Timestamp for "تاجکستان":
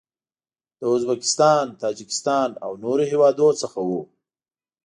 1.83-2.49